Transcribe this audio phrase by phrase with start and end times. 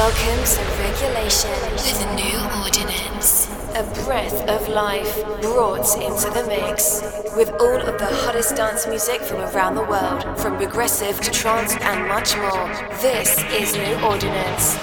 [0.00, 3.50] Welcome to Regulation with a New Ordinance.
[3.76, 7.02] A breath of life brought into the mix.
[7.36, 11.76] With all of the hottest dance music from around the world, from progressive to trance
[11.76, 12.68] and much more.
[13.02, 14.78] This is New Ordinance.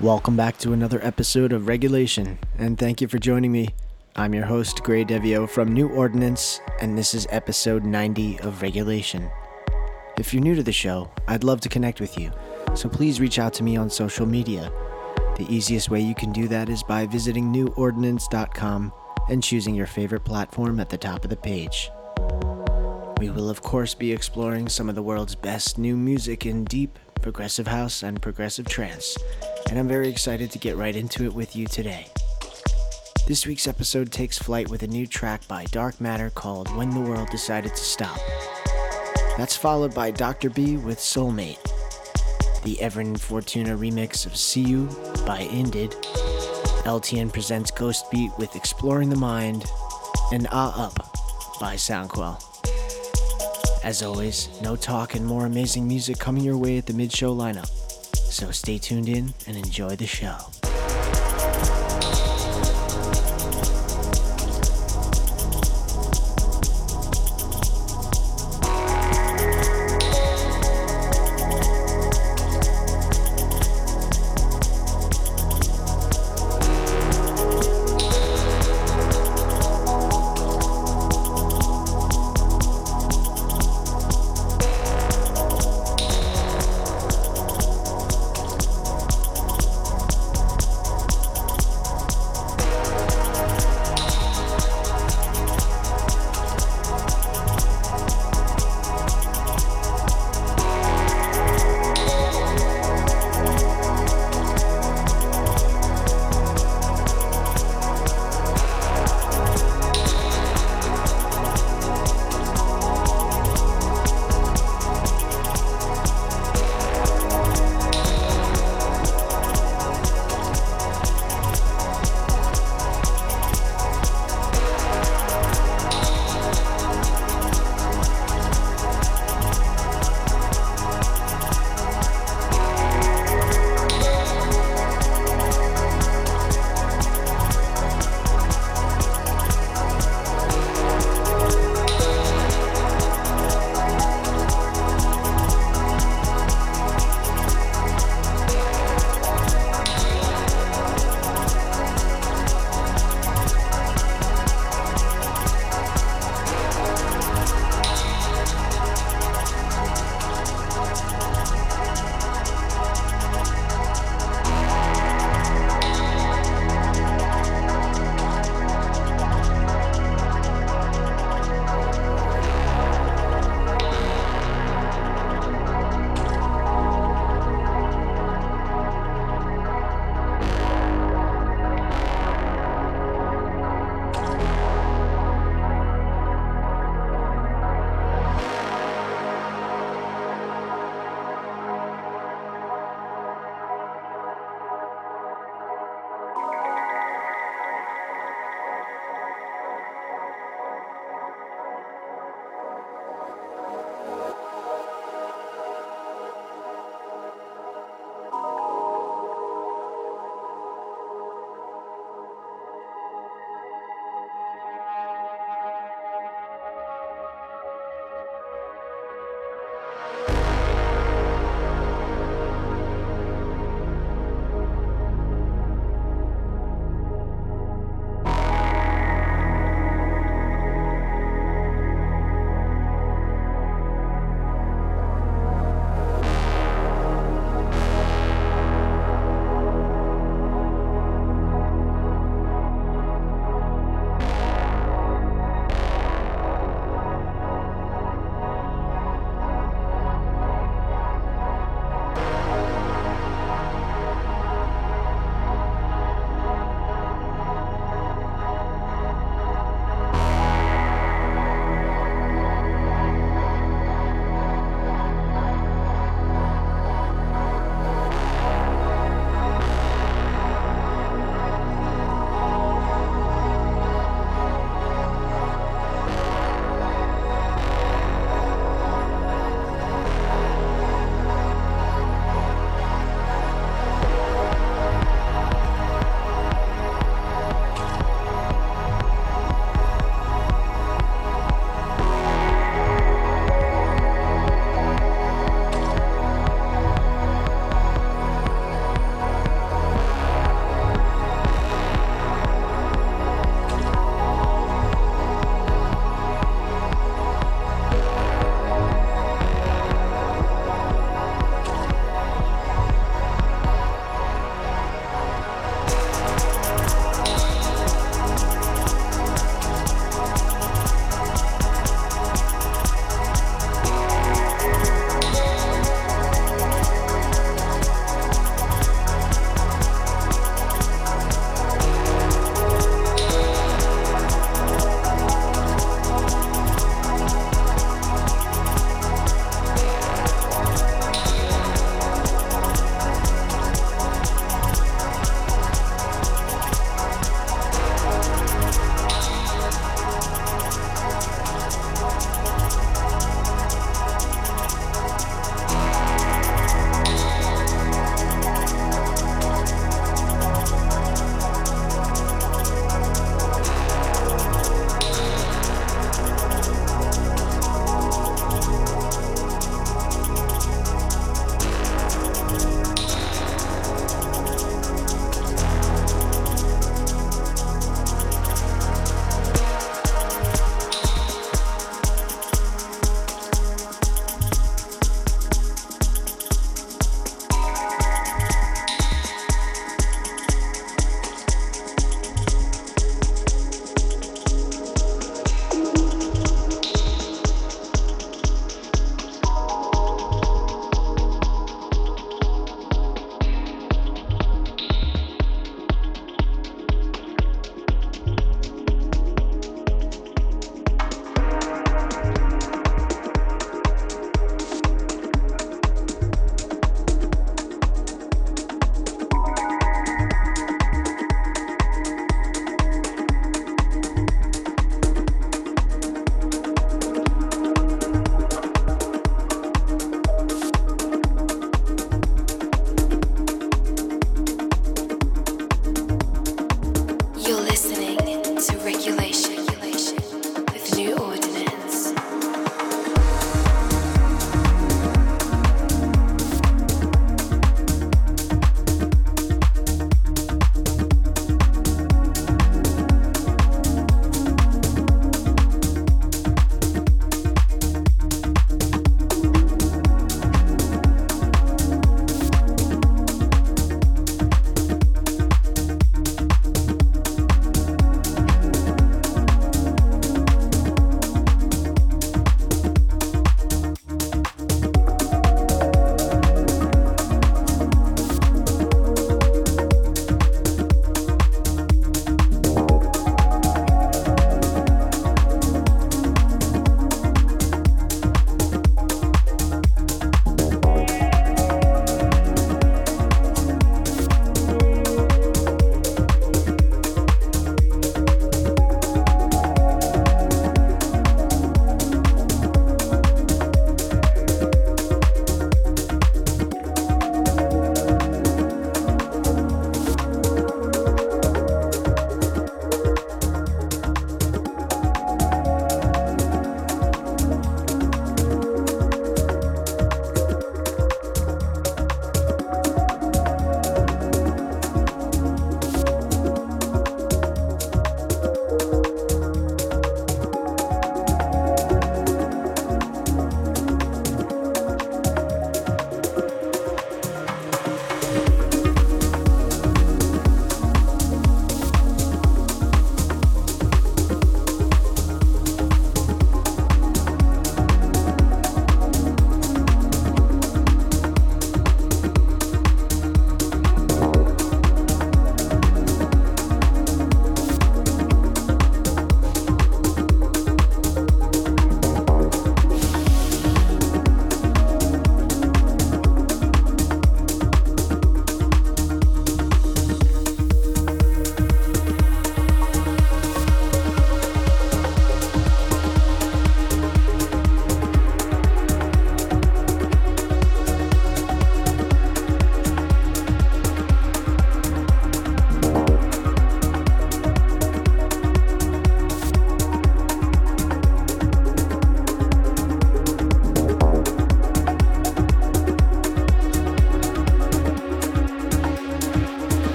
[0.00, 3.70] Welcome back to another episode of Regulation, and thank you for joining me.
[4.14, 9.28] I'm your host, Gray Devio from New Ordinance, and this is episode 90 of Regulation.
[10.16, 12.30] If you're new to the show, I'd love to connect with you,
[12.76, 14.70] so please reach out to me on social media.
[15.36, 18.92] The easiest way you can do that is by visiting newordinance.com
[19.28, 21.90] and choosing your favorite platform at the top of the page.
[23.18, 26.96] We will, of course, be exploring some of the world's best new music in deep,
[27.20, 29.16] progressive house, and progressive trance,
[29.68, 32.06] and I'm very excited to get right into it with you today.
[33.26, 37.00] This week's episode takes flight with a new track by Dark Matter called When the
[37.00, 38.20] World Decided to Stop.
[39.36, 40.48] That's followed by Dr.
[40.48, 41.58] B with Soulmate,
[42.62, 44.88] the Everin Fortuna remix of See You
[45.26, 45.90] by Ended,
[46.84, 49.64] LTN presents Ghost Beat with Exploring the Mind,
[50.32, 50.94] and Ah Up
[51.58, 52.40] by Soundquell.
[53.82, 57.34] As always, no talk and more amazing music coming your way at the mid show
[57.34, 57.68] lineup.
[58.14, 60.36] So stay tuned in and enjoy the show.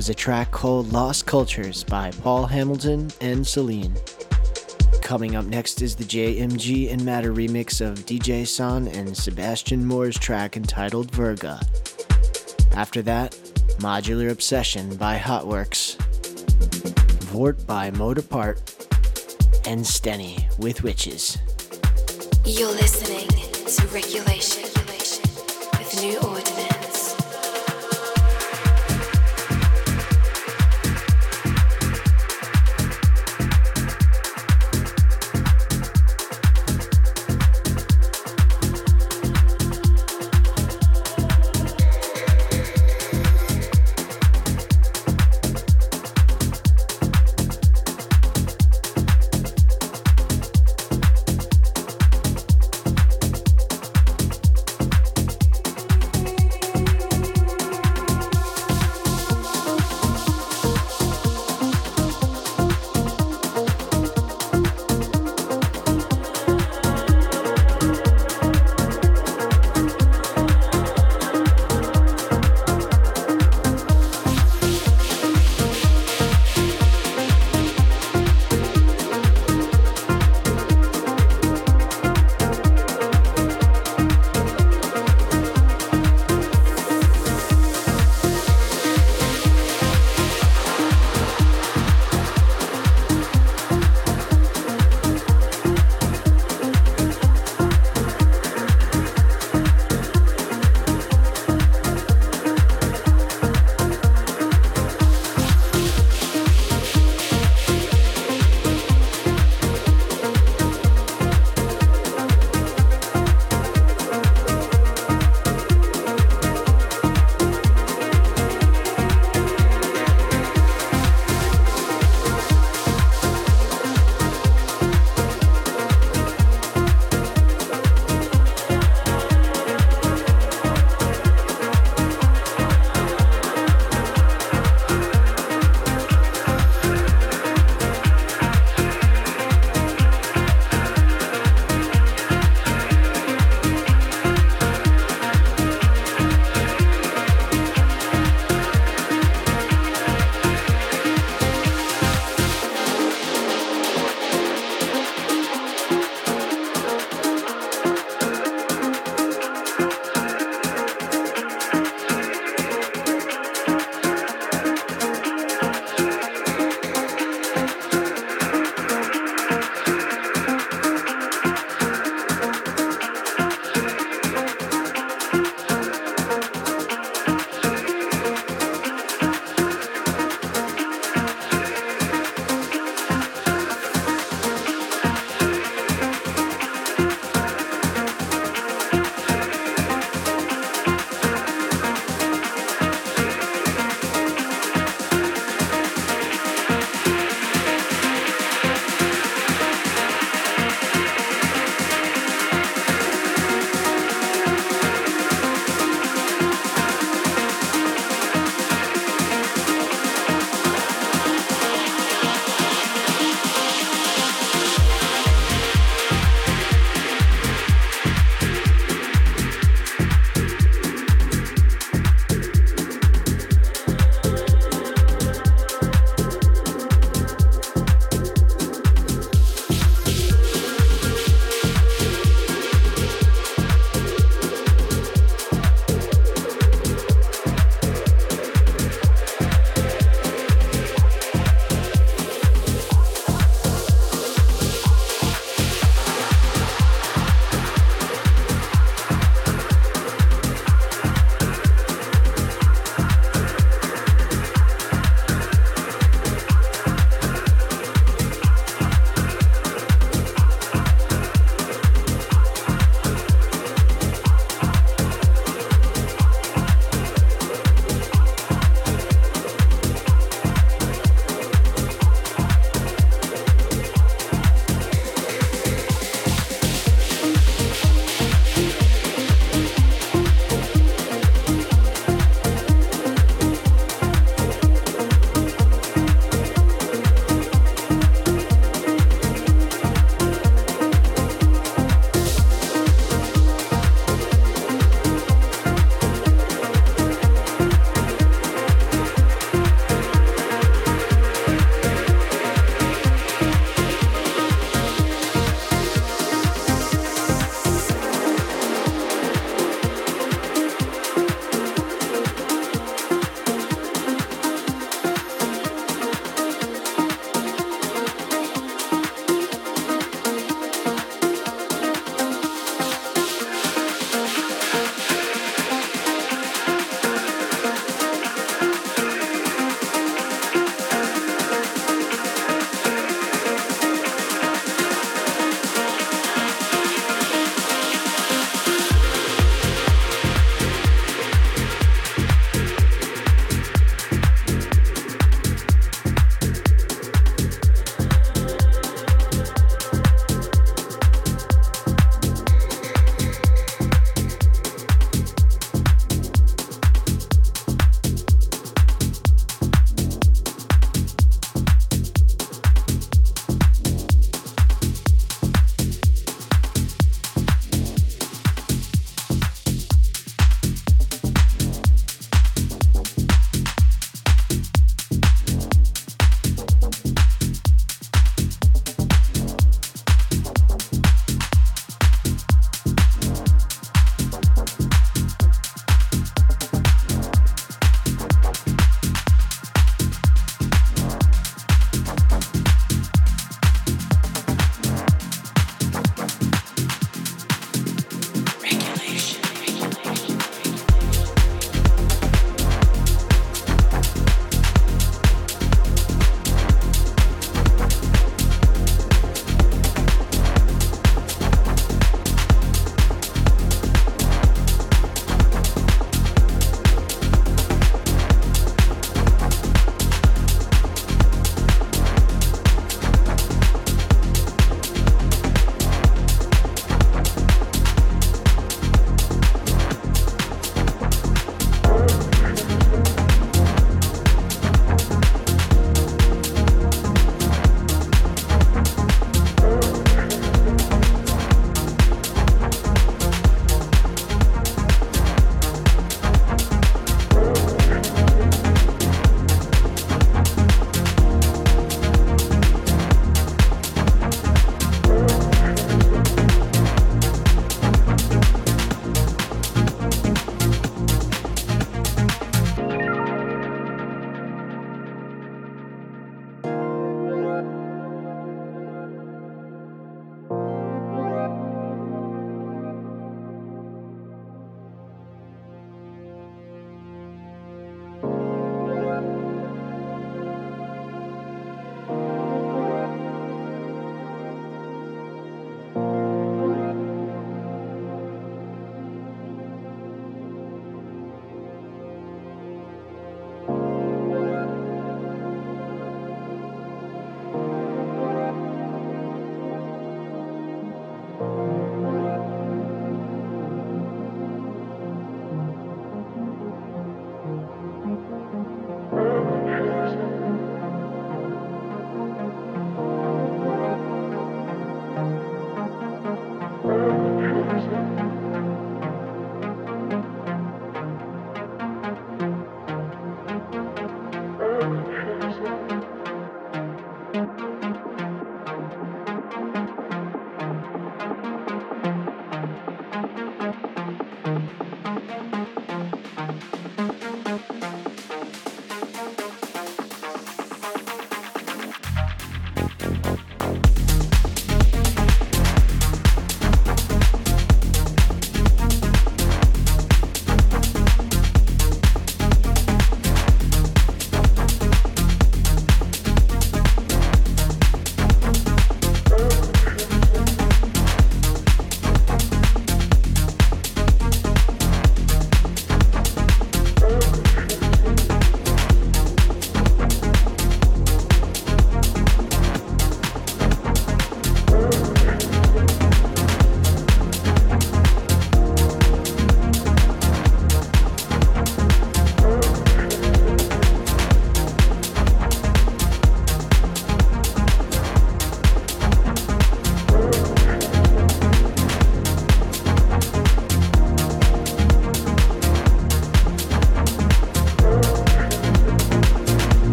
[0.00, 3.94] Was a track called Lost Cultures by Paul Hamilton and Celine.
[5.02, 10.18] Coming up next is the JMG and Matter remix of DJ San and Sebastian Moore's
[10.18, 11.60] track entitled Virga.
[12.74, 13.32] After that,
[13.80, 15.96] Modular Obsession by Hotworks,
[17.24, 18.56] Vort by Motor Part,
[19.66, 21.36] and Stenny with Witches.
[22.46, 26.59] You're listening to Regulation with New Ordinance.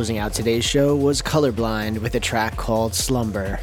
[0.00, 3.60] Closing out today's show was Colorblind with a track called Slumber.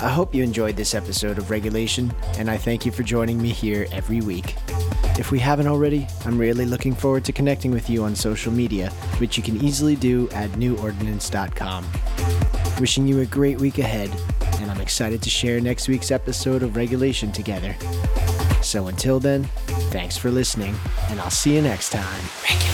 [0.00, 3.50] I hope you enjoyed this episode of Regulation, and I thank you for joining me
[3.50, 4.54] here every week.
[5.18, 8.88] If we haven't already, I'm really looking forward to connecting with you on social media,
[9.18, 11.84] which you can easily do at newordinance.com.
[12.80, 14.10] Wishing you a great week ahead,
[14.62, 17.76] and I'm excited to share next week's episode of Regulation together.
[18.62, 19.44] So until then,
[19.92, 20.74] thanks for listening,
[21.10, 22.65] and I'll see you next time.